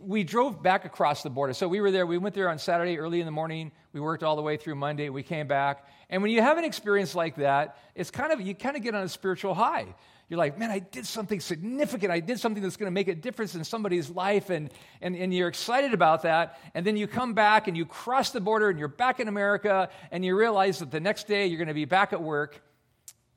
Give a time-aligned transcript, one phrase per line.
[0.00, 1.52] we drove back across the border.
[1.52, 2.06] So we were there.
[2.06, 3.72] We went there on Saturday early in the morning.
[3.92, 5.08] We worked all the way through Monday.
[5.08, 5.86] We came back.
[6.10, 8.94] And when you have an experience like that, it's kind of, you kind of get
[8.94, 9.94] on a spiritual high.
[10.28, 12.10] You're like, man, I did something significant.
[12.10, 14.50] I did something that's going to make a difference in somebody's life.
[14.50, 16.58] And, and, and you're excited about that.
[16.74, 19.90] And then you come back and you cross the border and you're back in America
[20.10, 22.62] and you realize that the next day you're going to be back at work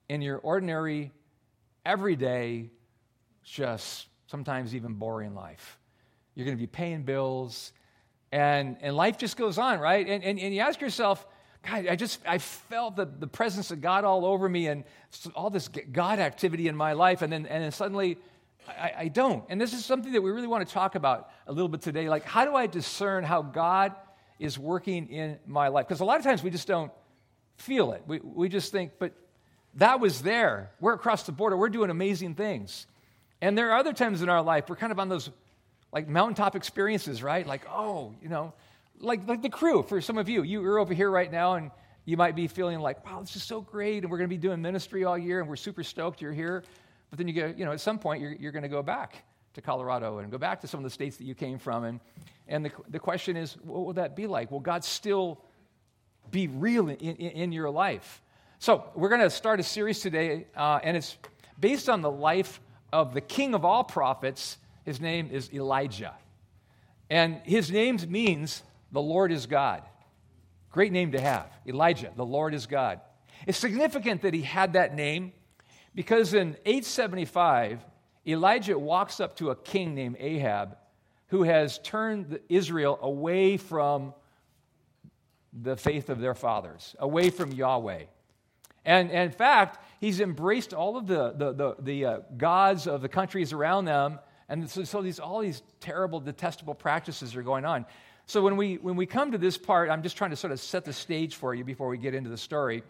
[0.08, 1.12] in your ordinary,
[1.86, 2.70] everyday,
[3.44, 5.78] just sometimes even boring life.
[6.36, 7.72] You're going to be paying bills,
[8.32, 10.06] and, and life just goes on, right?
[10.08, 11.26] And, and, and you ask yourself,
[11.64, 14.84] God, I just, I felt the, the presence of God all over me and
[15.34, 18.18] all this God activity in my life, and then, and then suddenly
[18.68, 19.44] I, I don't.
[19.50, 22.10] And this is something that we really want to talk about a little bit today.
[22.10, 23.94] Like, how do I discern how God
[24.40, 25.88] is working in my life?
[25.88, 26.92] Because a lot of times we just don't
[27.58, 28.04] feel it.
[28.06, 29.14] We, we just think, but
[29.76, 30.72] that was there.
[30.80, 31.58] We're across the border.
[31.58, 32.88] We're doing amazing things.
[33.42, 35.30] And there are other times in our life we're kind of on those
[35.96, 37.48] like mountaintop experiences, right?
[37.48, 38.54] Like, oh, you know,
[39.00, 40.44] like, like the crew for some of you.
[40.44, 41.72] You're over here right now and
[42.04, 44.04] you might be feeling like, wow, this is so great.
[44.04, 46.66] And we're going to be doing ministry all year and we're super stoked you're here.
[47.10, 49.24] But then you go, you know, at some point you're, you're going to go back
[49.54, 51.86] to Colorado and go back to some of the states that you came from.
[51.86, 52.02] And,
[52.50, 54.52] and the, the question is, what will that be like?
[54.52, 55.40] Will God still
[56.30, 58.22] be real in, in, in your life?
[58.60, 61.18] So we're going to start a series today, uh, and it's
[61.58, 62.60] based on the life
[62.92, 64.58] of the king of all prophets.
[64.86, 66.14] His name is Elijah.
[67.10, 69.84] And his name means the Lord is God.
[70.72, 71.52] Great name to have.
[71.68, 73.02] Elijah, the Lord is God.
[73.48, 75.34] It's significant that he had that name
[75.94, 77.86] because in 875,
[78.28, 80.78] Elijah walks up to a king named Ahab
[81.28, 84.14] who has turned Israel away from
[85.54, 88.04] the faith of their fathers, away from Yahweh.
[88.84, 93.02] And, and in fact, he's embraced all of the, the, the, the uh, gods of
[93.02, 94.20] the countries around them.
[94.50, 97.86] And so, so these, all these terrible, detestable practices are going on.
[98.28, 100.60] So when we, when we come to this part, I'm just trying to sort of
[100.60, 102.84] set the stage for you before we get into the story.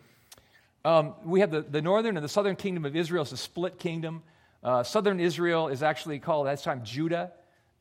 [0.83, 3.23] Um, we have the, the northern and the southern kingdom of Israel.
[3.23, 4.23] It's a split kingdom.
[4.63, 7.31] Uh, southern Israel is actually called, at that time, Judah.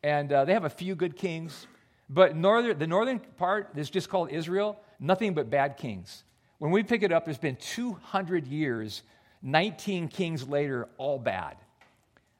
[0.03, 1.67] And uh, they have a few good kings.
[2.09, 6.25] But northern, the northern part is just called Israel, nothing but bad kings.
[6.59, 9.03] When we pick it up, there's been 200 years,
[9.43, 11.57] 19 kings later, all bad.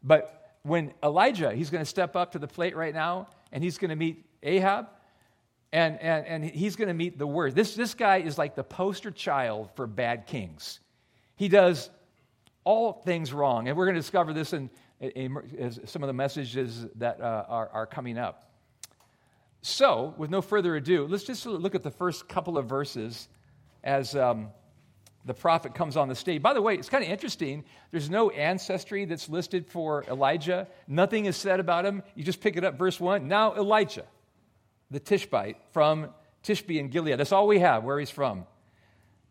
[0.03, 3.79] But when Elijah, he's going to step up to the plate right now, and he's
[3.79, 4.89] going to meet Ahab,
[5.73, 7.55] and, and, and he's going to meet the word.
[7.55, 10.81] This, this guy is like the poster child for bad kings.
[11.37, 11.91] He does
[12.65, 13.69] all things wrong.
[13.69, 14.71] And we're going to discover this in,
[15.01, 18.51] in, in some of the messages that uh, are, are coming up.
[19.61, 23.29] So, with no further ado, let's just look at the first couple of verses
[23.83, 24.49] as um,
[25.25, 26.43] the prophet comes on the stage.
[26.43, 27.65] By the way, it's kind of interesting.
[27.91, 32.03] There's no ancestry that's listed for Elijah, nothing is said about him.
[32.15, 33.27] You just pick it up, verse 1.
[33.27, 34.05] Now, Elijah,
[34.91, 36.11] the Tishbite from
[36.43, 37.19] Tishbe in Gilead.
[37.19, 38.47] That's all we have, where he's from.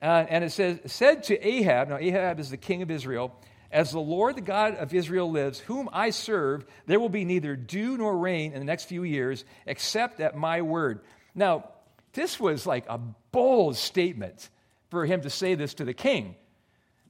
[0.02, 3.34] Uh, and it says, said to Ahab, now Ahab is the king of Israel,
[3.72, 7.56] as the Lord, the God of Israel, lives, whom I serve, there will be neither
[7.56, 11.02] dew nor rain in the next few years, except at my word.
[11.34, 11.70] Now,
[12.14, 13.00] this was like a
[13.32, 14.50] bold statement
[14.94, 16.36] for him to say this to the king.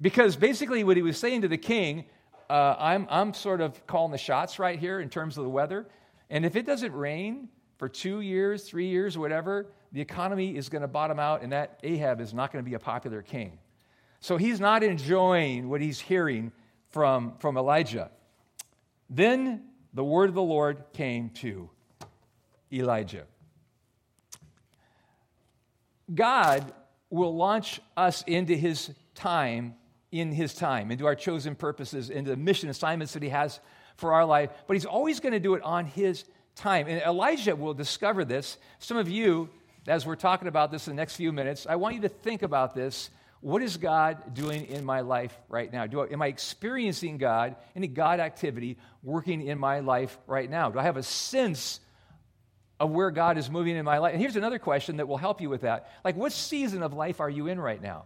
[0.02, 2.06] Because basically, what he was saying to the king,
[2.50, 5.86] uh, I'm, I'm sort of calling the shots right here in terms of the weather.
[6.30, 10.82] And if it doesn't rain for two years, three years, whatever, the economy is going
[10.82, 13.60] to bottom out, and that Ahab is not going to be a popular king.
[14.20, 16.52] So he's not enjoying what he's hearing
[16.90, 18.10] from, from Elijah.
[19.10, 21.70] Then the word of the Lord came to
[22.72, 23.26] Elijah.
[26.14, 26.74] God
[27.14, 29.76] will launch us into his time
[30.12, 33.60] in his time, into our chosen purposes, into the mission assignments that he has
[33.98, 36.24] for our life, but he's always going to do it on his
[36.56, 36.88] time.
[36.88, 38.58] And Elijah will discover this.
[38.80, 39.50] Some of you,
[39.88, 42.44] as we're talking about this in the next few minutes, I want you to think
[42.44, 43.10] about this.
[43.42, 45.86] What is God doing in my life right now?
[45.88, 50.70] Do I, am I experiencing God, any God activity working in my life right now?
[50.70, 51.80] Do I have a sense
[52.84, 54.12] of where God is moving in my life.
[54.12, 55.90] And here's another question that will help you with that.
[56.04, 58.04] Like, what season of life are you in right now?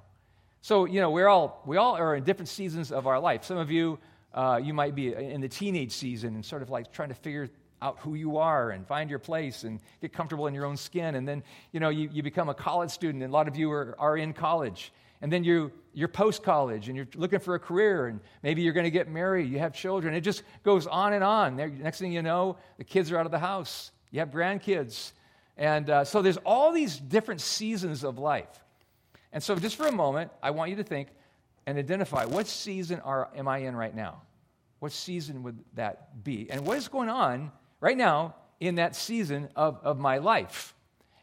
[0.62, 3.44] So, you know, we're all, we all are in different seasons of our life.
[3.44, 3.98] Some of you,
[4.36, 7.50] uh, you might be in the teenage season and sort of like trying to figure
[7.82, 11.16] out who you are and find your place and get comfortable in your own skin.
[11.16, 11.42] And then,
[11.72, 14.16] you know, you, you become a college student, and a lot of you are, are
[14.16, 14.94] in college.
[15.24, 18.74] And then you, you're post college and you're looking for a career, and maybe you're
[18.74, 20.14] going to get married, you have children.
[20.14, 21.56] It just goes on and on.
[21.56, 25.12] Next thing you know, the kids are out of the house you have grandkids.
[25.58, 28.64] And uh, so there's all these different seasons of life.
[29.34, 31.10] And so, just for a moment, I want you to think
[31.66, 34.22] and identify what season are, am I in right now?
[34.80, 36.50] What season would that be?
[36.50, 37.52] And what is going on
[37.82, 40.74] right now in that season of, of my life?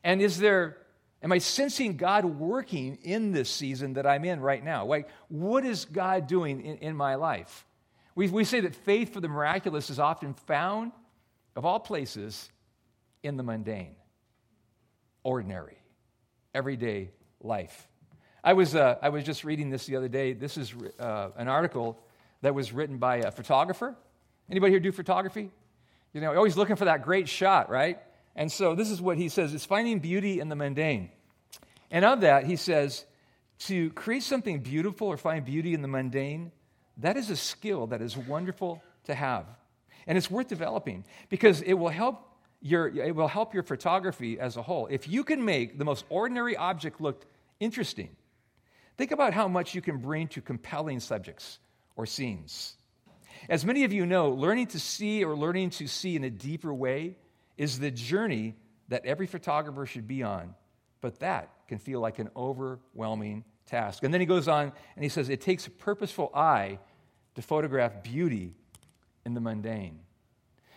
[0.02, 0.76] And is there,
[1.22, 4.84] am I sensing God working in this season that I'm in right now?
[4.84, 7.64] Like, what is God doing in, in my life?
[8.14, 10.92] We, we say that faith for the miraculous is often found,
[11.56, 12.50] of all places,
[13.24, 13.96] in the mundane,
[15.22, 15.78] ordinary,
[16.54, 17.10] everyday
[17.40, 17.88] life.
[18.44, 20.34] I was, uh, I was just reading this the other day.
[20.34, 21.98] This is uh, an article
[22.42, 23.96] that was written by a photographer.
[24.50, 25.50] Anybody here do photography?
[26.12, 27.98] You know, always looking for that great shot, right?
[28.36, 31.10] And so this is what he says it's finding beauty in the mundane.
[31.90, 33.06] And of that, he says,
[33.60, 36.52] to create something beautiful or find beauty in the mundane,
[36.98, 39.46] that is a skill that is wonderful to have.
[40.06, 42.33] And it's worth developing because it will help
[42.64, 44.88] your, it will help your photography as a whole.
[44.90, 47.26] If you can make the most ordinary object look
[47.60, 48.08] interesting,
[48.96, 51.58] think about how much you can bring to compelling subjects
[51.94, 52.78] or scenes.
[53.50, 56.72] As many of you know, learning to see or learning to see in a deeper
[56.72, 57.18] way
[57.58, 58.54] is the journey
[58.88, 60.54] that every photographer should be on,
[61.02, 64.04] but that can feel like an overwhelming task.
[64.04, 66.78] And then he goes on and he says, It takes a purposeful eye
[67.34, 68.54] to photograph beauty
[69.26, 69.98] in the mundane.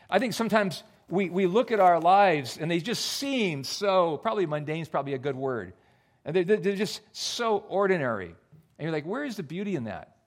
[0.10, 4.46] I think sometimes we, we look at our lives and they just seem so, probably
[4.46, 5.74] mundane is probably a good word.
[6.26, 8.36] And they're, they're just so ordinary.
[8.78, 10.18] And you're like, where is the beauty in that?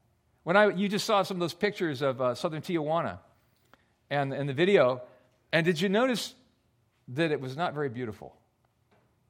[0.43, 3.19] When I, you just saw some of those pictures of uh, southern Tijuana
[4.09, 5.03] and, and the video,
[5.53, 6.35] and did you notice
[7.09, 8.35] that it was not very beautiful?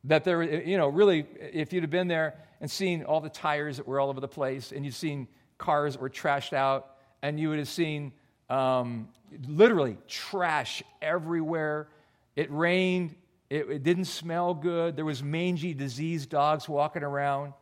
[0.04, 3.78] That there, you know, really, if you'd have been there and seen all the tires
[3.78, 5.26] that were all over the place, and you'd seen
[5.58, 8.12] cars that were trashed out, and you would have seen
[8.50, 9.08] um,
[9.46, 11.88] literally trash everywhere.
[12.36, 13.14] It rained,
[13.48, 17.54] it, it, didn't smell good, there was mangy, diseased dogs walking around.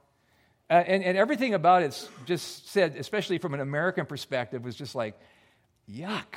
[0.71, 4.95] Uh, and, and everything about it just said, especially from an American perspective, was just
[4.95, 5.19] like,
[5.91, 6.35] yuck,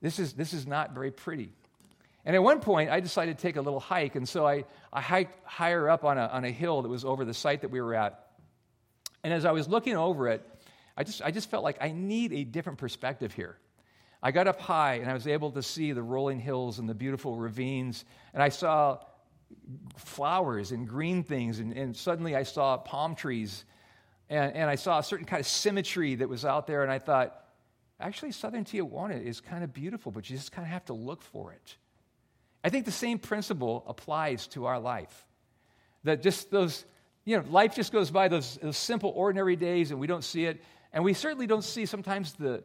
[0.00, 1.52] this is, this is not very pretty.
[2.24, 5.00] And at one point, I decided to take a little hike, and so I, I
[5.00, 7.80] hiked higher up on a, on a hill that was over the site that we
[7.80, 8.26] were at.
[9.24, 10.46] And as I was looking over it,
[10.96, 13.56] I just, I just felt like I need a different perspective here.
[14.22, 16.94] I got up high and I was able to see the rolling hills and the
[16.94, 18.04] beautiful ravines,
[18.34, 18.98] and I saw
[19.96, 23.64] flowers and green things, and, and suddenly I saw palm trees,
[24.28, 26.98] and, and I saw a certain kind of symmetry that was out there, and I
[26.98, 27.44] thought,
[28.00, 31.22] actually, southern Tijuana is kind of beautiful, but you just kind of have to look
[31.22, 31.76] for it.
[32.62, 35.26] I think the same principle applies to our life.
[36.04, 36.84] That just those,
[37.24, 40.44] you know, life just goes by those, those simple, ordinary days, and we don't see
[40.44, 40.62] it.
[40.92, 42.64] And we certainly don't see sometimes the,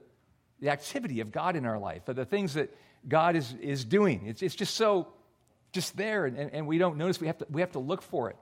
[0.63, 2.73] the activity of God in our life, the things that
[3.05, 4.27] God is, is doing.
[4.27, 5.09] It's, it's just so
[5.73, 7.19] just there, and, and we don't notice.
[7.19, 8.37] We have, to, we have to look for it.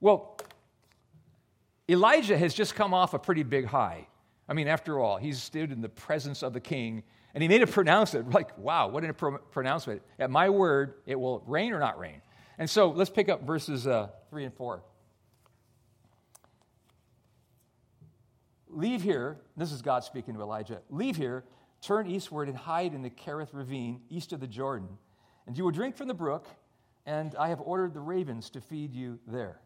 [0.00, 0.38] Well,
[1.90, 4.08] Elijah has just come off a pretty big high.
[4.48, 7.02] I mean, after all, he's stood in the presence of the king,
[7.34, 10.00] and he made a pronouncement like, wow, what a pro- pronouncement.
[10.18, 12.22] At my word, it will rain or not rain.
[12.56, 14.82] And so let's pick up verses uh, 3 and 4.
[18.72, 20.80] Leave here, this is God speaking to Elijah.
[20.90, 21.44] Leave here,
[21.80, 24.88] turn eastward, and hide in the Kerith ravine east of the Jordan
[25.46, 26.46] and you will drink from the brook,
[27.06, 29.60] and I have ordered the ravens to feed you there.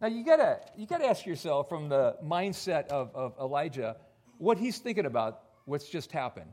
[0.00, 3.96] Now, you gotta, you gotta ask yourself from the mindset of, of Elijah
[4.38, 6.50] what he's thinking about what's just happened.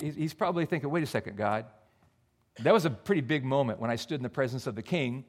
[0.00, 1.64] He's, he's probably thinking, wait a second, God.
[2.60, 5.24] That was a pretty big moment when I stood in the presence of the king.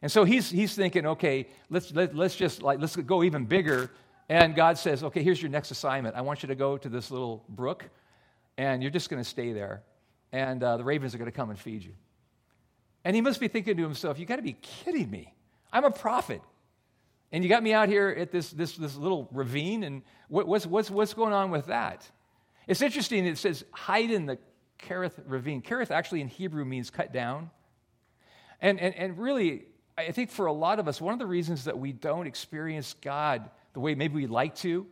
[0.00, 3.90] And so he's, he's thinking, okay, let's, let, let's just like, let's go even bigger.
[4.32, 6.16] And God says, okay, here's your next assignment.
[6.16, 7.90] I want you to go to this little brook,
[8.56, 9.82] and you're just going to stay there
[10.32, 11.92] and uh, the ravens are going to come and feed you.
[13.04, 15.34] And he must be thinking to himself, You got to be kidding me.
[15.70, 16.40] I'm a prophet.
[17.30, 20.64] And you got me out here at this, this, this little ravine, and what, what's,
[20.64, 22.10] what's, what's going on with that?
[22.66, 24.38] It's interesting, it says, hide in the
[24.78, 25.60] Kerith ravine.
[25.60, 27.50] Kerith actually in Hebrew means cut down.
[28.62, 29.66] And, and, and really,
[29.98, 32.94] I think for a lot of us, one of the reasons that we don't experience
[33.02, 34.86] God the way maybe we'd like to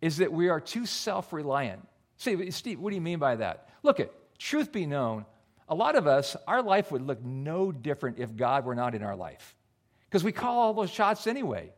[0.00, 1.86] is that we are too self reliant.
[2.16, 3.68] Say, Steve, what do you mean by that?
[3.82, 5.24] Look at truth be known,
[5.68, 9.02] a lot of us, our life would look no different if God were not in
[9.02, 9.56] our life.
[10.08, 11.72] Because we call all those shots anyway.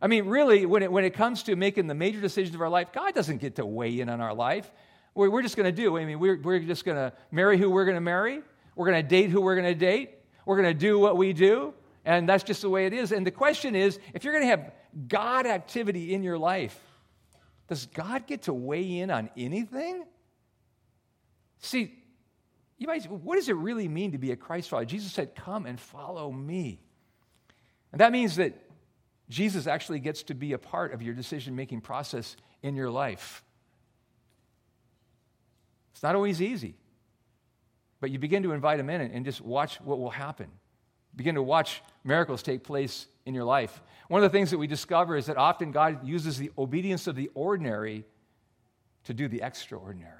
[0.00, 2.68] I mean, really, when it, when it comes to making the major decisions of our
[2.68, 4.70] life, God doesn't get to weigh in on our life.
[5.14, 5.96] We're, we're just going to do.
[5.96, 8.42] I mean, we're, we're just going to marry who we're going to marry.
[8.74, 10.10] We're going to date who we're going to date.
[10.44, 11.72] We're going to do what we do.
[12.04, 13.10] And that's just the way it is.
[13.10, 14.72] And the question is if you're going to have
[15.08, 16.78] God activity in your life,
[17.68, 20.04] does God get to weigh in on anything?
[21.58, 21.92] See,
[22.78, 24.84] you might what does it really mean to be a Christ follower?
[24.84, 26.80] Jesus said, Come and follow me.
[27.92, 28.54] And that means that
[29.28, 33.42] Jesus actually gets to be a part of your decision making process in your life.
[35.92, 36.76] It's not always easy,
[38.00, 40.48] but you begin to invite him in and just watch what will happen.
[41.16, 43.82] Begin to watch miracles take place in your life.
[44.08, 47.16] One of the things that we discover is that often God uses the obedience of
[47.16, 48.04] the ordinary
[49.04, 50.12] to do the extraordinary.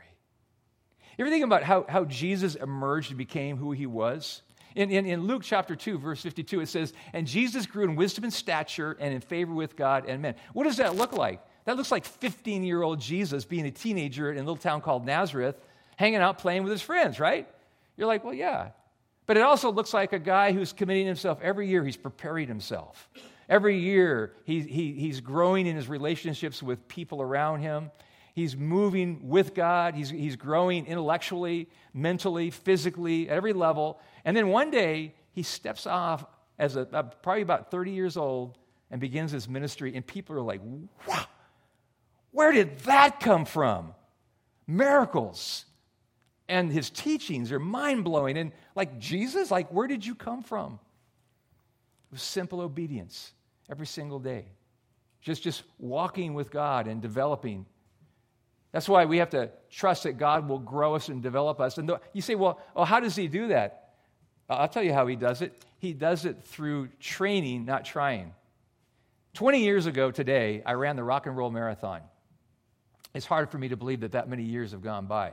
[1.16, 4.42] You ever think about how, how Jesus emerged and became who he was?
[4.74, 8.24] In, in, in, Luke chapter 2, verse 52, it says, And Jesus grew in wisdom
[8.24, 10.34] and stature and in favor with God and men.
[10.52, 11.40] What does that look like?
[11.64, 15.06] That looks like 15 year old Jesus being a teenager in a little town called
[15.06, 15.56] Nazareth,
[15.96, 17.48] hanging out playing with his friends, right?
[17.96, 18.70] You're like, well, yeah.
[19.26, 23.08] But it also looks like a guy who's committing himself every year, he's preparing himself.
[23.48, 27.90] Every year, he, he, he's growing in his relationships with people around him.
[28.34, 29.94] He's moving with God.
[29.94, 34.00] He's, he's growing intellectually, mentally, physically, at every level.
[34.24, 36.24] And then one day, he steps off
[36.58, 36.84] as a,
[37.22, 38.58] probably about 30 years old
[38.90, 39.94] and begins his ministry.
[39.94, 40.60] And people are like,
[41.06, 41.26] wow,
[42.32, 43.94] where did that come from?
[44.66, 45.65] Miracles.
[46.48, 48.36] And his teachings are mind blowing.
[48.36, 50.74] And like Jesus, like, where did you come from?
[52.10, 53.32] It was simple obedience
[53.68, 54.46] every single day.
[55.20, 57.66] Just, just walking with God and developing.
[58.70, 61.78] That's why we have to trust that God will grow us and develop us.
[61.78, 63.94] And you say, well, oh, how does he do that?
[64.48, 65.64] I'll tell you how he does it.
[65.78, 68.32] He does it through training, not trying.
[69.34, 72.02] 20 years ago today, I ran the rock and roll marathon.
[73.14, 75.32] It's hard for me to believe that that many years have gone by.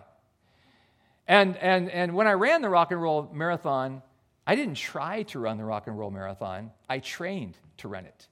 [1.27, 4.01] And, and, and when I ran the rock and roll marathon,
[4.45, 8.27] I didn't try to run the rock and roll marathon, I trained to run it.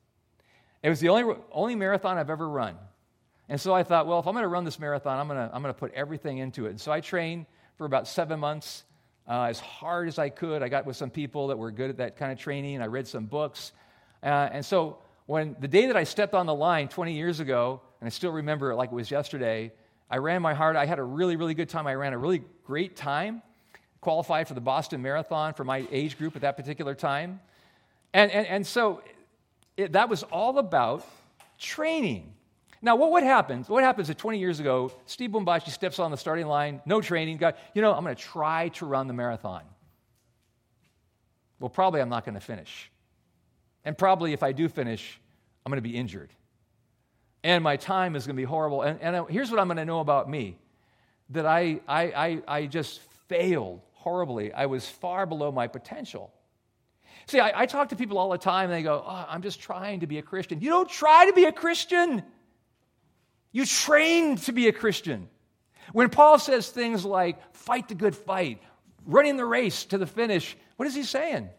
[0.83, 2.75] It was the only, only marathon I've ever run.
[3.47, 5.53] And so I thought, well, if I'm going to run this marathon, I'm going to,
[5.53, 6.69] I'm going to put everything into it.
[6.69, 7.45] And so I trained
[7.77, 8.83] for about seven months
[9.27, 10.63] uh, as hard as I could.
[10.63, 12.81] I got with some people that were good at that kind of training.
[12.81, 13.71] I read some books.
[14.23, 17.81] Uh, and so when the day that I stepped on the line 20 years ago,
[17.99, 19.71] and I still remember it like it was yesterday,
[20.11, 20.75] I ran my heart.
[20.75, 21.87] I had a really, really good time.
[21.87, 23.41] I ran a really great time,
[24.01, 27.39] qualified for the Boston Marathon for my age group at that particular time.
[28.13, 29.01] And, and, and so
[29.77, 31.07] it, that was all about
[31.57, 32.33] training.
[32.81, 33.63] Now, what would happen?
[33.67, 37.37] What happens if 20 years ago, Steve Bumbashi steps on the starting line, no training,
[37.37, 39.63] guy, you know, I'm going to try to run the marathon.
[41.59, 42.91] Well, probably I'm not going to finish.
[43.85, 45.21] And probably if I do finish,
[45.65, 46.31] I'm going to be injured
[47.43, 48.81] and my time is going to be horrible.
[48.81, 50.57] And, and here's what I'm going to know about me
[51.31, 54.53] that I, I, I, I just failed horribly.
[54.53, 56.31] I was far below my potential.
[57.27, 59.61] See, I, I, talk to people all the time, and they go, oh, I'm just
[59.61, 60.59] trying to be a Christian.
[60.59, 62.23] You don't try to be a Christian,
[63.51, 65.29] you train to be a Christian.
[65.93, 68.61] When Paul says things like, fight the good fight,
[69.05, 71.49] running the race to the finish, what is he saying?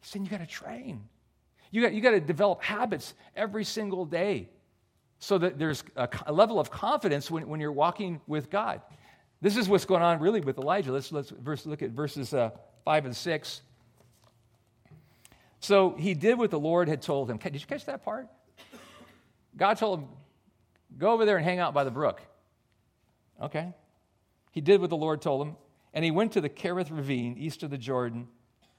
[0.00, 1.08] He's saying you got to train.
[1.70, 4.48] You got, you got to develop habits every single day
[5.18, 8.80] so that there's a, a, level of confidence when, when you're walking with God.
[9.40, 10.92] This is what's going on really with Elijah.
[10.92, 12.50] Let's, let's verse, look at verses uh,
[12.84, 13.62] 5 and 6.
[15.60, 17.38] So he did what the Lord had told him.
[17.38, 18.28] Did you catch that part?
[19.56, 20.08] God told him,
[20.96, 22.20] go over there and hang out by the brook.
[23.42, 23.72] Okay.
[24.52, 25.56] He did what the Lord told him,
[25.92, 28.28] and he went to the Kerith ravine east of the Jordan,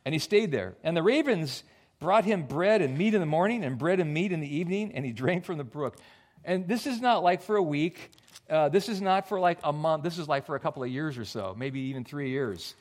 [0.05, 0.75] and he stayed there.
[0.83, 1.63] And the ravens
[1.99, 4.93] brought him bread and meat in the morning and bread and meat in the evening,
[4.93, 5.97] and he drank from the brook.
[6.45, 8.11] And this is not like for a week.
[8.49, 10.03] Uh, this is not for like a month.
[10.03, 12.73] This is like for a couple of years or so, maybe even three years.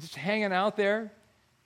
[0.00, 1.12] Just hanging out there.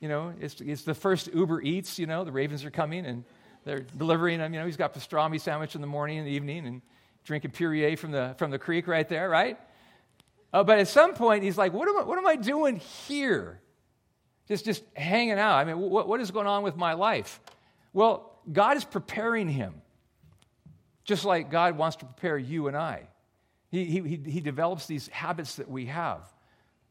[0.00, 3.24] You know, it's, it's the first Uber Eats, you know, the Ravens are coming and
[3.64, 4.54] they're delivering him.
[4.54, 6.82] You know, he's got pastrami sandwich in the morning and the evening and
[7.24, 9.58] drinking Perrier from the, from the creek right there, right?
[10.52, 13.60] Uh, but at some point, he's like, what am I, what am I doing here?
[14.48, 15.56] Just, just hanging out.
[15.56, 17.40] I mean, what, what is going on with my life?
[17.92, 19.74] Well, God is preparing him,
[21.04, 23.08] just like God wants to prepare you and I.
[23.70, 26.22] He, he, he develops these habits that we have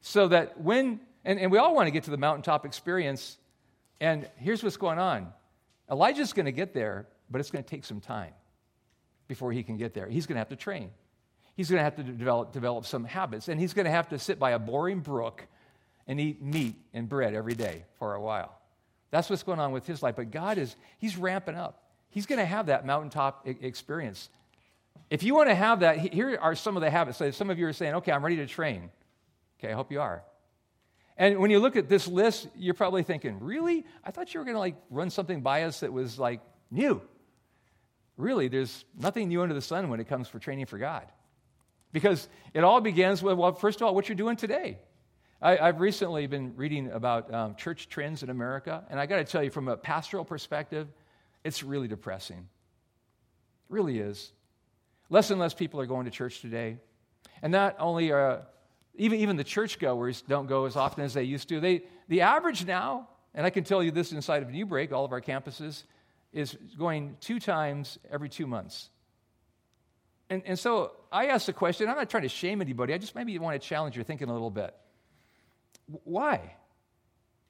[0.02, 3.38] so that when, and, and we all want to get to the mountaintop experience,
[4.00, 5.34] and here's what's going on
[5.90, 8.34] Elijah's going to get there, but it's going to take some time
[9.28, 10.08] before he can get there.
[10.08, 10.92] He's going to have to train.
[11.56, 14.20] He's going to have to develop, develop some habits, and he's going to have to
[14.20, 15.48] sit by a boring brook
[16.08, 18.58] and eat meat and bread every day for a while.
[19.12, 20.16] That's what's going on with his life.
[20.16, 21.84] But God is, he's ramping up.
[22.10, 24.30] He's going to have that mountaintop experience.
[25.10, 27.18] If you want to have that, here are some of the habits.
[27.18, 28.90] So some of you are saying, okay, I'm ready to train.
[29.60, 30.24] Okay, I hope you are.
[31.18, 33.86] And when you look at this list, you're probably thinking, really?
[34.04, 37.02] I thought you were going to like run something by us that was like new.
[38.18, 41.06] Really, there's nothing new under the sun when it comes for training for God.
[41.92, 44.80] Because it all begins with, well, first of all, what you're doing today.
[45.42, 49.24] I, have recently been reading about um, church trends in America, and I got to
[49.24, 50.88] tell you, from a pastoral perspective,
[51.44, 52.38] it's really depressing.
[52.38, 52.46] It
[53.70, 54.32] really is.
[55.10, 56.78] Less and less people are going to church today.
[57.44, 58.48] And not only are,
[58.96, 61.60] even, even the churchgoers don't go as often as they used to.
[61.60, 65.06] They, the average now, and I can tell you this inside of New Break, all
[65.06, 65.84] of our campuses,
[66.34, 68.90] is going two times every two months.
[70.32, 73.14] And, and so I asked the question, I'm not trying to shame anybody, I just
[73.14, 74.76] maybe want to challenge your thinking a little bit.
[75.88, 76.56] Why?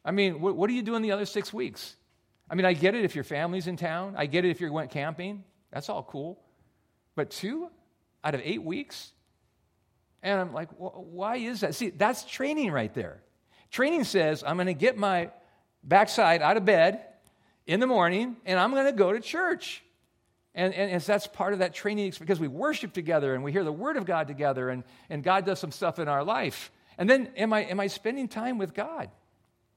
[0.06, 1.96] I mean, what, what are you doing the other six weeks?
[2.50, 4.15] I mean, I get it if your family's in town.
[4.17, 5.44] I get it if you went camping.
[5.72, 6.39] That's all cool.
[7.15, 7.70] But two
[8.24, 9.12] out of eight weeks?
[10.24, 11.75] And I'm like, why is that?
[11.75, 13.22] See, that's training right there.
[13.70, 15.29] Training says, I'm going to get my
[15.84, 17.03] backside out of bed
[17.65, 19.84] in the morning and I'm going to go to church.
[20.56, 23.63] And, and, and that's part of that training because we worship together and we hear
[23.63, 26.72] the Word of God together and, and God does some stuff in our life.
[26.97, 29.09] And then, am I, am I spending time with God?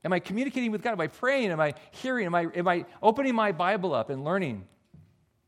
[0.05, 0.93] Am I communicating with God?
[0.93, 1.51] Am I praying?
[1.51, 2.27] Am I hearing?
[2.27, 4.65] Am I, am I opening my Bible up and learning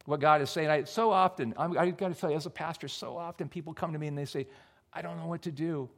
[0.04, 0.68] what God is saying?
[0.68, 3.72] I, so often, I'm, I've got to tell you, as a pastor, so often people
[3.72, 4.46] come to me and they say,
[4.92, 5.88] I don't know what to do.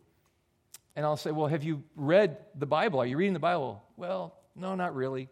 [0.94, 3.00] And I'll say, Well, have you read the Bible?
[3.00, 3.82] Are you reading the Bible?
[3.96, 5.28] Well, no, not really.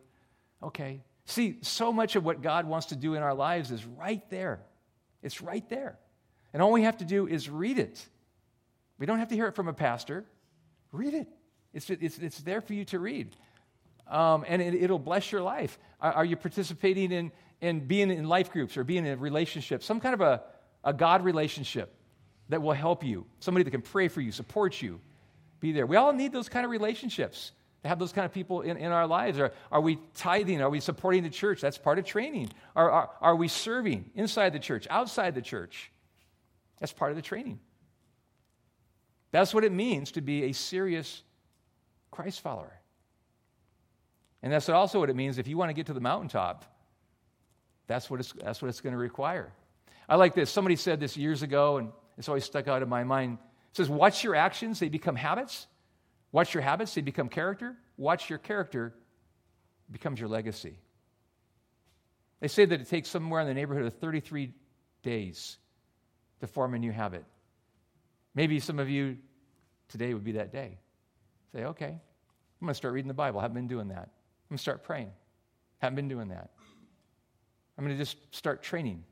[0.60, 1.02] Okay.
[1.24, 4.60] See, so much of what God wants to do in our lives is right there.
[5.22, 5.98] It's right there.
[6.52, 8.04] And all we have to do is read it.
[8.98, 10.24] We don't have to hear it from a pastor.
[10.92, 11.26] Read it.
[11.72, 13.34] It's, it's, it's there for you to read.
[14.06, 15.78] Um, and it, will bless your life.
[16.00, 19.82] Are, are, you participating in, in being in life groups or being in a relationship,
[19.82, 20.42] some kind of a,
[20.84, 21.94] a God relationship
[22.50, 25.00] that will help you, somebody that can pray for you, support you,
[25.60, 25.86] be there?
[25.86, 28.92] We all need those kind of relationships to have those kind of people in, in
[28.92, 29.38] our lives.
[29.38, 30.60] Are, are we tithing?
[30.60, 31.60] Are we supporting the church?
[31.60, 32.50] That's part of training.
[32.76, 35.90] Are, are, are we serving inside the church, outside the church?
[36.80, 37.60] That's part of the training.
[39.32, 41.22] That's what it means to be a serious
[42.10, 42.78] Christ follower.
[44.42, 46.64] And that's also what it means if you want to get to the mountaintop,
[47.86, 49.52] that's what it's, that's what it's going to require.
[50.08, 50.50] I like this.
[50.50, 53.38] Somebody said this years ago, and it's always stuck out in my mind.
[53.70, 55.66] It says, Watch your actions, they become habits.
[56.32, 57.76] Watch your habits, they become character.
[57.96, 58.94] Watch your character,
[59.90, 60.78] becomes your legacy.
[62.40, 64.52] They say that it takes somewhere in the neighborhood of 33
[65.02, 65.58] days
[66.40, 67.24] to form a new habit.
[68.34, 69.18] Maybe some of you
[69.88, 70.78] today would be that day.
[71.54, 73.40] Say, okay, I'm going to start reading the Bible.
[73.40, 73.98] I haven't been doing that.
[73.98, 75.10] I'm going to start praying.
[75.78, 76.50] Haven't been doing that.
[77.76, 79.04] I'm going to just start training.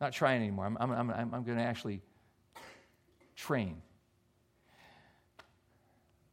[0.00, 0.66] Not trying anymore.
[0.66, 2.00] I'm, I'm, I'm, I'm going to actually
[3.36, 3.82] train.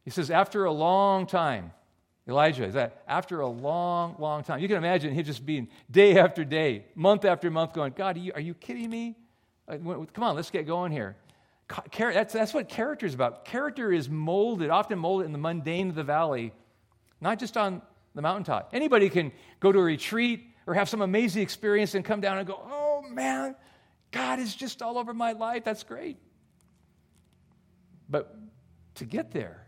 [0.04, 1.72] He says, after a long time,
[2.28, 4.60] Elijah, is that after a long, long time?
[4.60, 8.20] You can imagine him just being day after day, month after month, going, God, are
[8.20, 9.16] you, are you kidding me?
[9.68, 11.16] Come on, let's get going here.
[11.98, 13.44] That's, that's what character is about.
[13.44, 16.52] Character is molded, often molded in the mundane of the valley,
[17.20, 17.82] not just on
[18.14, 18.70] the mountaintop.
[18.72, 22.46] Anybody can go to a retreat or have some amazing experience and come down and
[22.46, 23.56] go, oh man,
[24.10, 25.64] God is just all over my life.
[25.64, 26.18] That's great.
[28.08, 28.34] But
[28.96, 29.66] to get there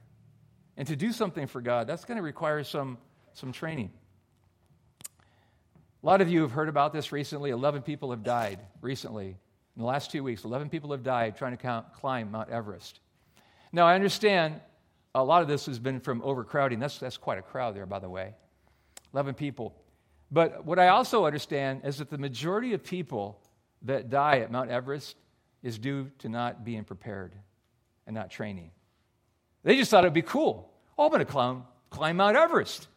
[0.76, 2.98] and to do something for God, that's going to require some,
[3.34, 3.90] some training.
[6.02, 7.50] A lot of you have heard about this recently.
[7.50, 9.37] 11 people have died recently.
[9.79, 12.99] In the last two weeks, 11 people have died trying to count, climb Mount Everest.
[13.71, 14.61] Now, I understand
[15.14, 16.81] a lot of this has been from overcrowding.
[16.81, 18.35] That's, that's quite a crowd there, by the way.
[19.14, 19.73] 11 people.
[20.33, 23.41] But what I also understand is that the majority of people
[23.83, 25.14] that die at Mount Everest
[25.62, 27.37] is due to not being prepared
[28.05, 28.73] and not training.
[29.62, 30.73] They just thought it'd be cool.
[30.99, 32.88] Oh, I'm going to climb, climb Mount Everest.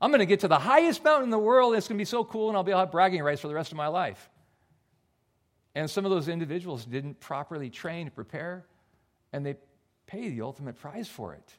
[0.00, 1.74] I'm going to get to the highest mountain in the world.
[1.74, 3.48] It's going to be so cool, and I'll be able to have bragging rights for
[3.48, 4.30] the rest of my life.
[5.74, 8.66] And some of those individuals didn't properly train to prepare,
[9.32, 9.56] and they
[10.06, 11.54] pay the ultimate price for it.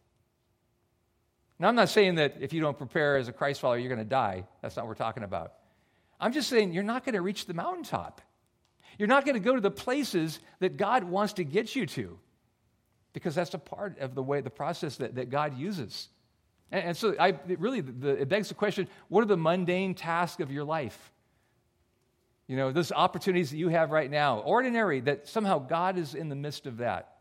[1.57, 3.99] Now, I'm not saying that if you don't prepare as a Christ follower, you're going
[3.99, 4.45] to die.
[4.61, 5.53] That's not what we're talking about.
[6.19, 8.21] I'm just saying you're not going to reach the mountaintop.
[8.97, 12.19] You're not going to go to the places that God wants to get you to
[13.13, 16.09] because that's a part of the way, the process that, that God uses.
[16.71, 20.41] And, and so I, really, the, it begs the question what are the mundane tasks
[20.41, 21.11] of your life?
[22.51, 26.27] You know, those opportunities that you have right now, ordinary, that somehow God is in
[26.27, 27.15] the midst of that.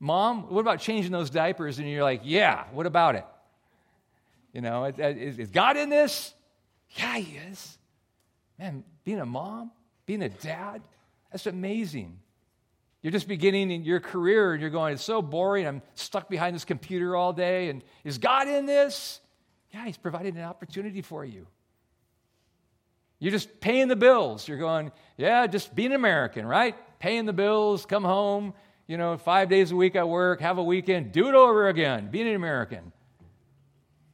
[0.00, 1.78] Mom, what about changing those diapers?
[1.78, 3.24] And you're like, yeah, what about it?
[4.52, 6.34] You know, is, is God in this?
[6.98, 7.78] Yeah, he is.
[8.58, 9.70] Man, being a mom,
[10.06, 10.82] being a dad,
[11.30, 12.18] that's amazing.
[13.02, 15.68] You're just beginning in your career and you're going, it's so boring.
[15.68, 17.68] I'm stuck behind this computer all day.
[17.68, 19.20] And is God in this?
[19.72, 21.46] Yeah, He's provided an opportunity for you.
[23.18, 24.46] You're just paying the bills.
[24.46, 26.74] You're going, yeah, just being an American, right?
[26.98, 28.54] Paying the bills, come home,
[28.86, 32.08] you know, five days a week I work, have a weekend, do it over again,
[32.10, 32.92] being an American.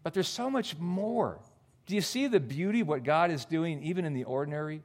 [0.02, 1.38] But there's so much more.
[1.86, 4.82] Do you see the beauty of what God is doing even in the ordinary,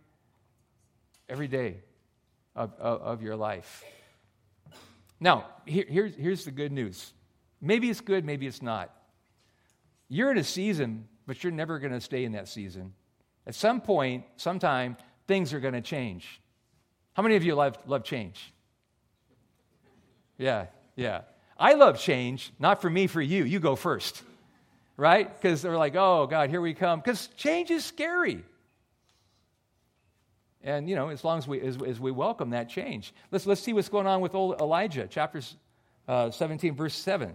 [1.29, 1.77] every day
[2.55, 3.83] of, of, of your life?
[5.19, 7.13] Now, here, here's, here's the good news.
[7.61, 8.93] Maybe it's good, maybe it's not.
[10.09, 12.93] You're in a season, but you're never going to stay in that season.
[13.47, 16.41] At some point, sometime, things are going to change.
[17.13, 18.53] How many of you love, love change?
[20.37, 20.65] Yeah,
[20.97, 21.21] yeah.
[21.57, 23.45] I love change, not for me, for you.
[23.45, 24.21] You go first,
[24.97, 25.33] right?
[25.33, 26.99] Because they're like, oh, God, here we come.
[26.99, 28.43] Because change is scary.
[30.61, 33.13] And, you know, as long as we, as, as, we welcome that change.
[33.31, 35.41] Let's, let's see what's going on with old Elijah, chapter
[36.09, 37.33] uh, 17, verse 7.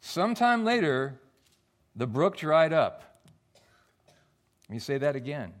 [0.00, 1.20] Sometime later,
[1.96, 3.02] the brook dried up.
[4.68, 5.52] Let me say that again.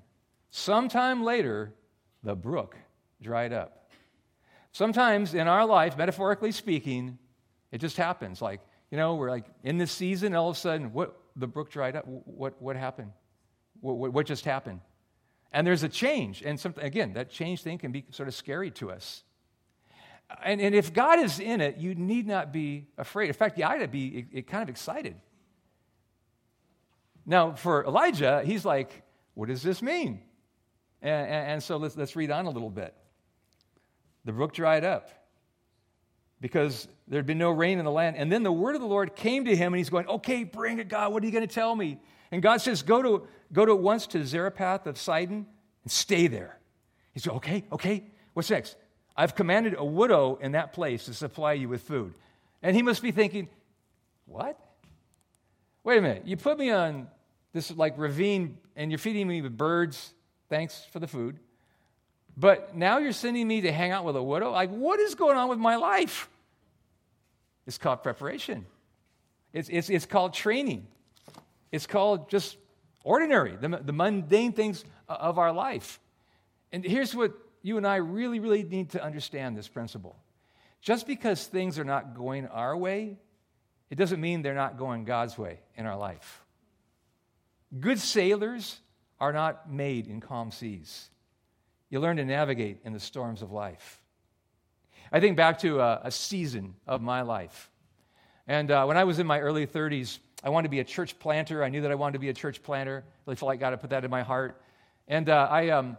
[0.50, 1.74] Sometime later,
[2.22, 2.76] the brook
[3.20, 3.90] dried up.
[4.72, 7.18] Sometimes in our life, metaphorically speaking,
[7.70, 8.40] it just happens.
[8.42, 11.70] Like, you know, we're like in this season, all of a sudden, what, the brook
[11.70, 12.06] dried up.
[12.06, 13.12] What, what happened?
[13.80, 14.80] What, what just happened?
[15.52, 16.42] And there's a change.
[16.42, 19.22] And some, again, that change thing can be sort of scary to us.
[20.42, 23.28] And, and if God is in it, you need not be afraid.
[23.28, 25.14] In fact, you ought to be kind of excited.
[27.26, 29.02] Now, for Elijah, he's like,
[29.34, 30.20] what does this mean?
[31.02, 32.94] And, and, and so let's, let's read on a little bit.
[34.24, 35.10] The brook dried up
[36.40, 38.16] because there had been no rain in the land.
[38.16, 40.78] And then the word of the Lord came to him, and he's going, Okay, bring
[40.78, 41.12] it, God.
[41.12, 41.98] What are you going to tell me?
[42.30, 45.46] And God says, Go to, go to once to Zarephath of Sidon
[45.82, 46.58] and stay there.
[47.12, 48.04] He said, Okay, okay.
[48.32, 48.76] What's next?
[49.16, 52.14] I've commanded a widow in that place to supply you with food.
[52.62, 53.48] And he must be thinking,
[54.26, 54.58] What?
[55.82, 56.26] Wait a minute.
[56.26, 57.08] You put me on
[57.54, 60.12] this like ravine and you're feeding me with birds.
[60.50, 61.38] Thanks for the food.
[62.36, 64.50] But now you're sending me to hang out with a widow?
[64.50, 66.28] Like, what is going on with my life?
[67.66, 68.66] It's called preparation,
[69.54, 70.86] it's, it's, it's called training,
[71.72, 72.58] it's called just
[73.04, 76.00] ordinary, the, the mundane things of our life.
[76.72, 80.16] And here's what you and I really, really need to understand this principle.
[80.82, 83.16] Just because things are not going our way,
[83.88, 86.43] it doesn't mean they're not going God's way in our life.
[87.78, 88.80] Good sailors
[89.20, 91.08] are not made in calm seas.
[91.90, 94.00] You learn to navigate in the storms of life.
[95.10, 97.70] I think back to a, a season of my life.
[98.46, 101.18] And uh, when I was in my early 30s, I wanted to be a church
[101.18, 101.64] planter.
[101.64, 103.04] I knew that I wanted to be a church planter.
[103.26, 104.60] Really felt like God had put that in my heart.
[105.08, 105.96] And uh, I um,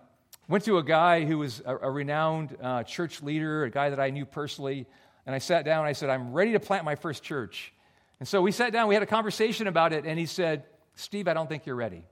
[0.47, 3.99] went to a guy who was a, a renowned uh, church leader, a guy that
[3.99, 4.85] I knew personally.
[5.25, 7.73] And I sat down and I said, I'm ready to plant my first church.
[8.19, 10.63] And so we sat down, we had a conversation about it, and he said,
[10.95, 12.03] Steve, I don't think you're ready.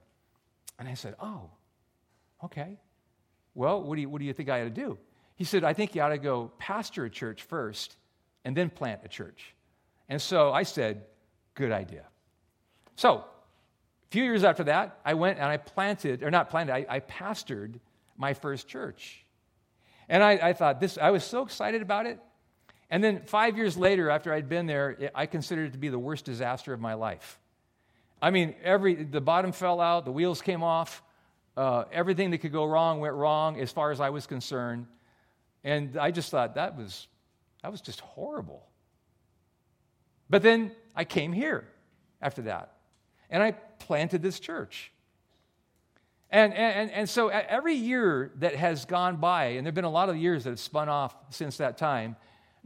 [0.78, 1.50] And I said, Oh,
[2.44, 2.78] okay.
[3.54, 4.98] Well, what do you, what do you think I ought to do?
[5.36, 7.96] He said, I think you ought to go pastor a church first
[8.44, 9.54] and then plant a church.
[10.08, 11.04] And so I said,
[11.54, 12.04] Good idea.
[12.96, 13.24] So, a
[14.10, 17.80] few years after that, I went and I planted, or not planted, I, I pastored
[18.16, 19.24] my first church.
[20.08, 22.18] And I, I, thought this, I was so excited about it.
[22.90, 25.98] And then five years later, after I'd been there, I considered it to be the
[25.98, 27.40] worst disaster of my life.
[28.24, 31.02] I mean, every, the bottom fell out, the wheels came off,
[31.58, 34.86] uh, everything that could go wrong went wrong as far as I was concerned.
[35.62, 37.06] And I just thought that was,
[37.62, 38.64] that was just horrible.
[40.30, 41.68] But then I came here
[42.22, 42.72] after that,
[43.28, 44.90] and I planted this church.
[46.30, 49.90] And, and, and so every year that has gone by, and there have been a
[49.90, 52.16] lot of years that have spun off since that time,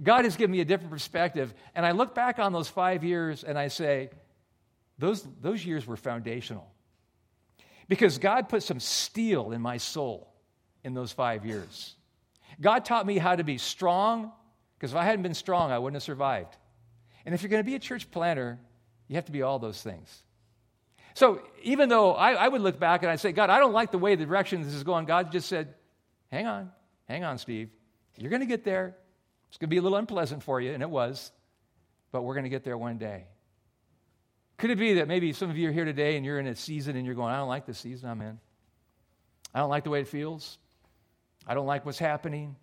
[0.00, 1.52] God has given me a different perspective.
[1.74, 4.10] And I look back on those five years and I say,
[4.98, 6.70] those, those years were foundational.
[7.88, 10.32] Because God put some steel in my soul
[10.84, 11.94] in those five years.
[12.60, 14.32] God taught me how to be strong,
[14.76, 16.56] because if I hadn't been strong, I wouldn't have survived.
[17.24, 18.58] And if you're going to be a church planter,
[19.06, 20.22] you have to be all those things.
[21.14, 23.90] So even though I, I, would look back and I'd say, God, I don't like
[23.90, 25.74] the way the direction this is going, God just said,
[26.30, 26.70] hang on,
[27.08, 27.70] hang on, Steve.
[28.16, 28.96] You're going to get there.
[29.48, 31.32] It's going to be a little unpleasant for you, and it was,
[32.12, 33.26] but we're going to get there one day.
[34.58, 36.56] Could it be that maybe some of you are here today and you're in a
[36.56, 38.38] season and you're going, I don't like this season I'm in.
[39.54, 40.58] I don't like the way it feels.
[41.46, 42.56] I don't like what's happening.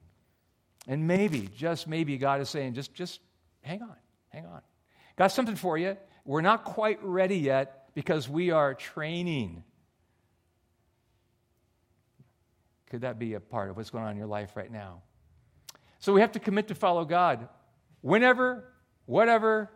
[0.87, 3.21] And maybe, just maybe, God is saying, just, just
[3.61, 3.95] hang on,
[4.29, 4.61] hang on.
[5.15, 5.97] Got something for you.
[6.25, 9.63] We're not quite ready yet because we are training.
[12.89, 15.01] Could that be a part of what's going on in your life right now?
[15.99, 17.47] So we have to commit to follow God
[18.01, 18.65] whenever,
[19.05, 19.71] whatever,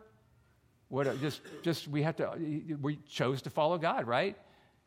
[0.89, 2.32] what, just, just we have to,
[2.82, 4.36] we chose to follow God, right?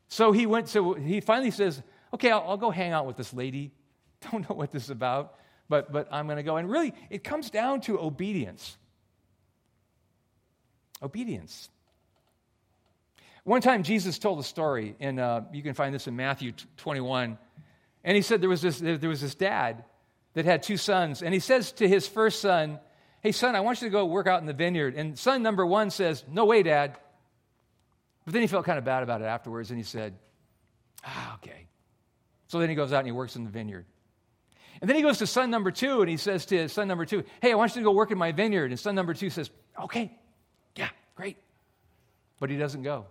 [0.08, 3.32] So he went, so he finally says, okay, I'll, I'll go hang out with this
[3.32, 3.72] lady.
[4.30, 5.38] Don't know what this is about,
[5.68, 6.56] but, but I'm going to go.
[6.56, 8.76] And really, it comes down to obedience.
[11.02, 11.70] Obedience.
[13.44, 17.38] One time, Jesus told a story, and uh, you can find this in Matthew 21.
[18.04, 19.84] And he said there was this, there was this dad
[20.34, 21.22] that had two sons.
[21.22, 22.78] And he says to his first son,
[23.22, 24.96] Hey, son, I want you to go work out in the vineyard.
[24.96, 26.96] And son number one says, No way, dad.
[28.24, 30.14] But then he felt kind of bad about it afterwards and he said,
[31.04, 31.66] Ah, okay.
[32.48, 33.87] So then he goes out and he works in the vineyard.
[34.80, 37.22] And then he goes to son number two and he says to son number two,
[37.40, 38.72] Hey, I want you to go work in my vineyard.
[38.72, 40.18] And son number two says, Okay,
[40.74, 41.37] yeah, great.
[42.40, 43.06] But he doesn't go.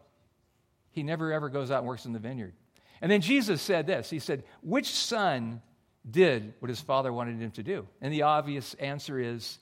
[0.92, 2.54] He never ever goes out and works in the vineyard.
[3.02, 5.62] And then Jesus said this He said, Which son
[6.10, 7.88] did what his father wanted him to do?
[8.02, 9.60] And the obvious answer is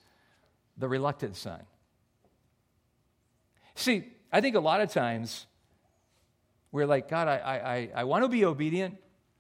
[0.80, 1.62] the reluctant son.
[3.76, 5.46] See, I think a lot of times
[6.72, 8.98] we're like, God, I, I, I want to be obedient.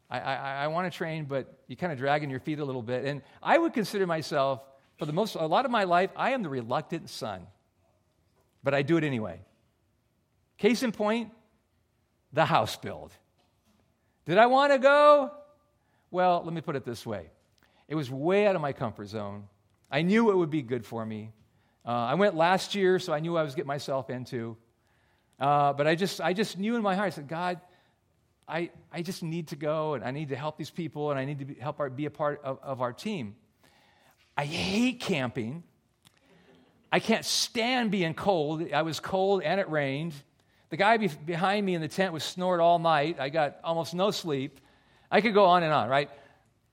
[0.09, 2.81] I, I, I want to train, but you're kind of dragging your feet a little
[2.81, 3.05] bit.
[3.05, 4.61] And I would consider myself,
[4.97, 7.47] for the most, a lot of my life, I am the reluctant son.
[8.63, 9.41] But I do it anyway.
[10.57, 11.31] Case in point,
[12.33, 13.13] the house build.
[14.25, 15.31] Did I want to go?
[16.11, 17.29] Well, let me put it this way
[17.87, 19.47] it was way out of my comfort zone.
[19.91, 21.31] I knew it would be good for me.
[21.85, 24.57] Uh, I went last year, so I knew I was getting myself into.
[25.39, 27.59] Uh, but I just, I just knew in my heart, I said, God,
[28.47, 31.25] I, I just need to go and I need to help these people and I
[31.25, 33.35] need to be, help our, be a part of, of our team.
[34.35, 35.63] I hate camping.
[36.91, 38.71] I can't stand being cold.
[38.73, 40.13] I was cold and it rained.
[40.69, 43.19] The guy be- behind me in the tent was snored all night.
[43.19, 44.59] I got almost no sleep.
[45.11, 46.09] I could go on and on, right?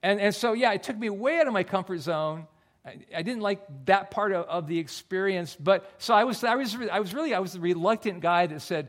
[0.02, 2.46] And, and so, yeah, it took me way out of my comfort zone.
[2.86, 5.56] I, didn't like that part of, of, the experience.
[5.58, 8.62] But so I was, I, was, I was really, I was the reluctant guy that
[8.62, 8.88] said,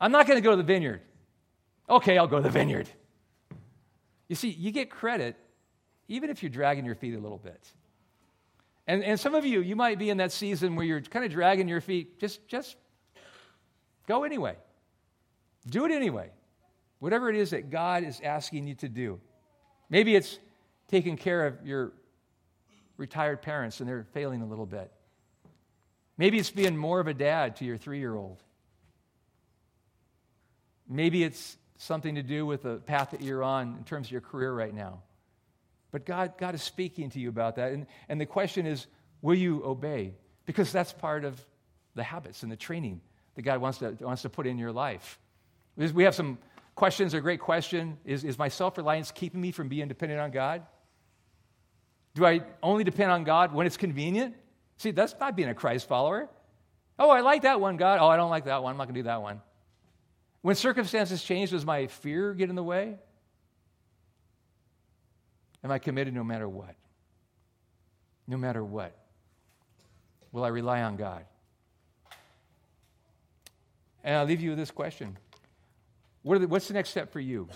[0.00, 1.00] I'm not going to go to the vineyard.
[1.88, 2.88] Okay, I'll go to the vineyard.
[4.26, 5.36] You see, you get credit
[6.08, 7.72] even if you're dragging your feet a little bit.
[8.86, 11.32] And, and some of you, you might be in that season where you're kind of
[11.32, 12.20] dragging your feet.
[12.20, 12.76] Just, just
[14.06, 14.56] go anyway.
[15.68, 16.30] Do it anyway.
[17.00, 19.20] Whatever it is that God is asking you to do.
[19.90, 20.38] Maybe it's
[20.88, 21.92] taking care of your
[22.96, 24.90] retired parents and they're failing a little bit.
[26.18, 28.42] Maybe it's being more of a dad to your three year old.
[30.88, 34.20] Maybe it's something to do with the path that you're on in terms of your
[34.20, 35.02] career right now.
[35.90, 37.72] But God, God is speaking to you about that.
[37.72, 38.86] And, and the question is
[39.22, 40.14] will you obey?
[40.44, 41.44] Because that's part of
[41.94, 43.00] the habits and the training
[43.34, 45.18] that God wants to, wants to put in your life.
[45.76, 46.38] We have some
[46.74, 47.14] questions.
[47.14, 50.62] A great question is Is my self reliance keeping me from being dependent on God?
[52.16, 54.34] Do I only depend on God when it's convenient?
[54.78, 56.30] See, that's not being a Christ follower.
[56.98, 57.98] Oh, I like that one, God.
[58.00, 58.70] Oh, I don't like that one.
[58.70, 59.42] I'm not going to do that one.
[60.40, 62.96] When circumstances change, does my fear get in the way?
[65.62, 66.74] Am I committed no matter what?
[68.26, 68.96] No matter what?
[70.32, 71.26] Will I rely on God?
[74.02, 75.18] And I'll leave you with this question
[76.22, 77.46] what the, What's the next step for you?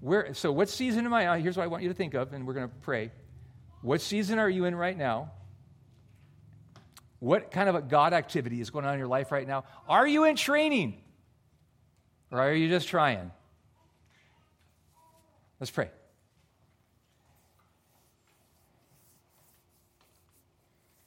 [0.00, 1.40] Where, so, what season am I on?
[1.40, 3.10] Here's what I want you to think of, and we're going to pray.
[3.82, 5.32] What season are you in right now?
[7.18, 9.64] What kind of a God activity is going on in your life right now?
[9.88, 11.02] Are you in training?
[12.30, 13.30] Or are you just trying?
[15.60, 15.90] Let's pray.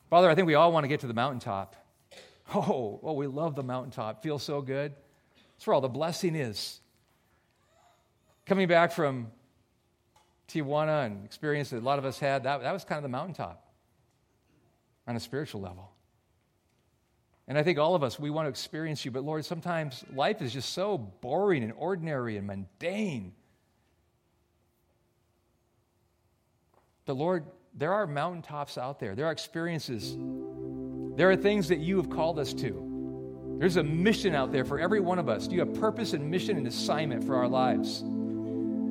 [0.09, 1.75] Father, I think we all want to get to the mountaintop.
[2.51, 4.23] Oh, oh, we love the mountaintop.
[4.23, 4.95] Feels so good.
[5.55, 6.79] That's where all the blessing is.
[8.49, 9.27] Coming back from
[10.47, 13.09] Tijuana and experience that a lot of us had, that, that was kind of the
[13.09, 13.63] mountaintop
[15.07, 15.91] on a spiritual level.
[17.47, 20.41] And I think all of us, we want to experience you, but Lord, sometimes life
[20.41, 23.33] is just so boring and ordinary and mundane.
[27.05, 30.17] The Lord, there are mountaintops out there, there are experiences,
[31.15, 33.57] there are things that you have called us to.
[33.59, 35.47] There's a mission out there for every one of us.
[35.47, 38.03] Do you have purpose and mission and assignment for our lives.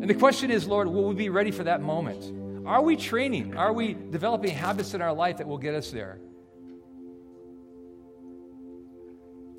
[0.00, 2.66] And the question is, Lord, will we be ready for that moment?
[2.66, 3.56] Are we training?
[3.56, 6.18] Are we developing habits in our life that will get us there?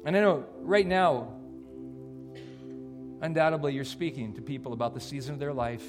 [0.06, 1.34] And I know right now,
[3.22, 5.86] undoubtedly, you're speaking to people about the season of their life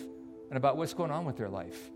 [0.48, 1.90] and about what's going on with their life.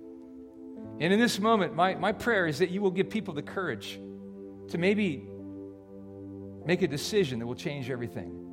[1.00, 3.98] And in this moment, my, my prayer is that you will give people the courage
[4.68, 5.26] to maybe
[6.64, 8.43] make a decision that will change everything.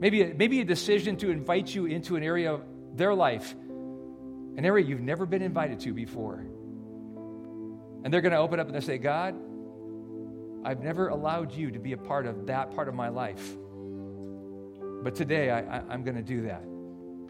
[0.00, 2.62] Maybe a, maybe a decision to invite you into an area of
[2.96, 6.46] their life, an area you've never been invited to before.
[8.02, 9.36] And they're going to open up and they say, God,
[10.64, 13.56] I've never allowed you to be a part of that part of my life.
[15.02, 16.64] But today I, am going to do that.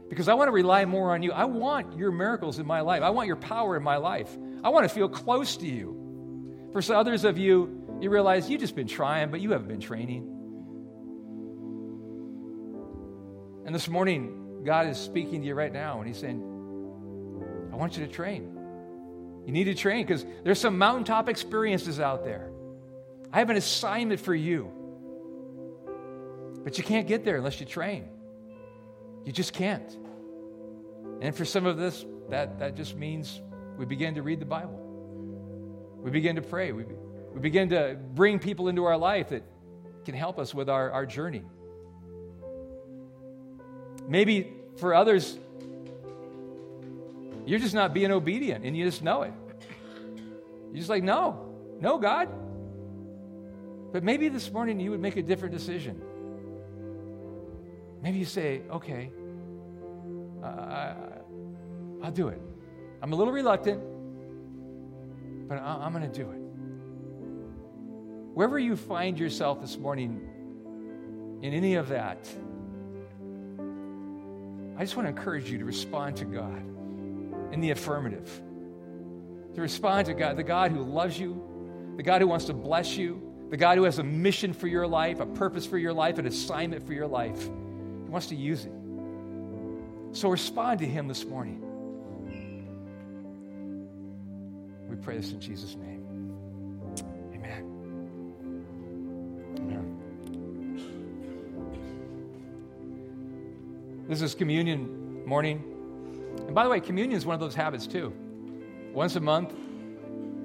[0.08, 1.32] Because I want to rely more on you.
[1.32, 3.02] I want your miracles in my life.
[3.02, 4.36] I want your power in my life.
[4.62, 6.68] I want to feel close to you.
[6.72, 9.80] For some others of you, you realize you've just been trying, but you haven't been
[9.80, 10.39] training.
[13.70, 16.42] And this morning, God is speaking to you right now, and He's saying,
[17.72, 18.58] I want you to train.
[19.46, 22.50] You need to train because there's some mountaintop experiences out there.
[23.32, 24.72] I have an assignment for you.
[26.64, 28.08] But you can't get there unless you train.
[29.24, 29.96] You just can't.
[31.20, 33.40] And for some of this, that, that just means
[33.78, 34.80] we begin to read the Bible.
[36.02, 36.72] We begin to pray.
[36.72, 36.86] We,
[37.32, 39.44] we begin to bring people into our life that
[40.04, 41.44] can help us with our, our journey.
[44.10, 45.38] Maybe for others,
[47.46, 49.32] you're just not being obedient and you just know it.
[50.66, 52.28] You're just like, no, no, God.
[53.92, 56.02] But maybe this morning you would make a different decision.
[58.02, 59.12] Maybe you say, okay,
[60.42, 60.94] uh,
[62.02, 62.42] I'll do it.
[63.02, 63.80] I'm a little reluctant,
[65.48, 66.40] but I'm going to do it.
[68.34, 70.20] Wherever you find yourself this morning
[71.42, 72.28] in any of that,
[74.80, 76.56] I just want to encourage you to respond to God
[77.52, 78.26] in the affirmative.
[79.54, 82.96] To respond to God, the God who loves you, the God who wants to bless
[82.96, 86.16] you, the God who has a mission for your life, a purpose for your life,
[86.16, 87.42] an assignment for your life.
[87.42, 88.72] He wants to use it.
[90.12, 91.60] So respond to Him this morning.
[94.88, 96.09] We pray this in Jesus' name.
[104.10, 105.62] This is communion morning.
[106.44, 108.12] And by the way, communion is one of those habits too.
[108.92, 109.54] Once a month,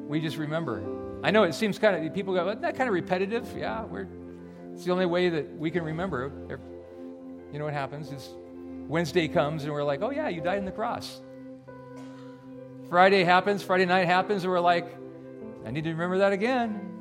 [0.07, 0.83] we just remember.
[1.23, 3.51] I know it seems kind of, people go, isn't that kind of repetitive?
[3.57, 4.07] Yeah, we're,
[4.71, 6.31] it's the only way that we can remember.
[7.51, 8.29] You know what happens is
[8.87, 11.19] Wednesday comes and we're like, oh yeah, you died on the cross.
[12.87, 14.95] Friday happens, Friday night happens, and we're like,
[15.65, 16.99] I need to remember that again.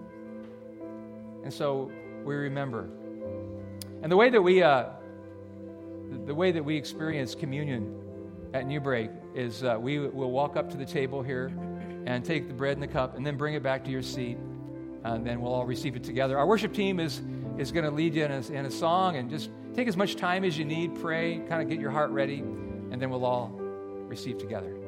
[1.43, 1.93] And so
[2.25, 2.89] we remember.
[4.03, 4.87] And the way that we, uh,
[6.27, 8.01] the way that we experience communion
[8.53, 11.53] at New Break is uh, we will walk up to the table here
[12.07, 14.39] and take the bread and the cup and then bring it back to your seat.
[15.05, 16.39] And then we'll all receive it together.
[16.39, 17.21] Our worship team is,
[17.59, 20.17] is going to lead you in a, in a song and just take as much
[20.17, 23.49] time as you need, pray, kind of get your heart ready, and then we'll all
[24.09, 24.84] receive together.